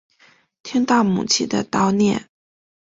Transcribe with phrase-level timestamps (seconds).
[0.63, 2.27] 听到母亲的叨念